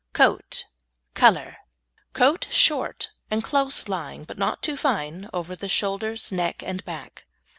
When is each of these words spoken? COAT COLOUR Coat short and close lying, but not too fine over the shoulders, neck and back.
COAT 0.13 0.65
COLOUR 1.13 1.57
Coat 2.13 2.47
short 2.49 3.11
and 3.29 3.43
close 3.43 3.87
lying, 3.87 4.23
but 4.23 4.39
not 4.39 4.63
too 4.63 4.75
fine 4.75 5.29
over 5.31 5.55
the 5.55 5.69
shoulders, 5.69 6.31
neck 6.31 6.63
and 6.65 6.83
back. 6.85 7.27